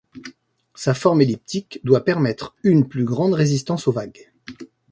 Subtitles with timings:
[0.73, 4.31] Sa forme elliptique doit permettre une plus grande résistance aux vagues.